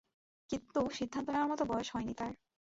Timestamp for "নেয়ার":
1.29-1.49